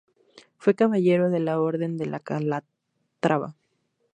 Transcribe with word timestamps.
Fue 0.57 0.73
Caballero 0.73 1.29
de 1.29 1.39
la 1.39 1.59
Orden 1.61 1.95
de 1.95 2.09
Calatrava. 2.23 3.55